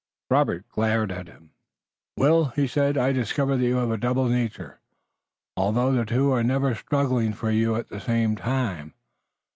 Robert 0.31 0.67
glared 0.69 1.11
at 1.11 1.27
him. 1.27 1.51
"Will," 2.17 2.45
he 2.45 2.65
said, 2.67 2.97
"I've 2.97 3.13
discovered 3.13 3.57
that 3.57 3.67
you 3.67 3.75
have 3.75 3.91
a 3.91 3.97
double 3.99 4.27
nature, 4.27 4.79
although 5.55 5.91
the 5.91 6.05
two 6.07 6.31
are 6.31 6.41
never 6.43 6.73
struggling 6.73 7.33
for 7.33 7.51
you 7.51 7.75
at 7.75 7.89
the 7.89 7.99
same 7.99 8.35
time." 8.35 8.95